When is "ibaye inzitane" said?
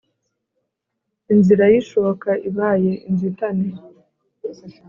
2.49-3.69